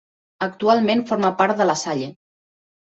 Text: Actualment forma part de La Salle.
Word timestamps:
Actualment 0.45 1.05
forma 1.13 1.33
part 1.45 1.63
de 1.63 1.71
La 1.73 1.79
Salle. 1.87 2.13